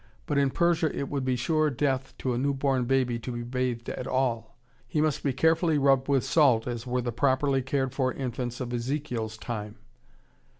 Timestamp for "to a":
2.17-2.37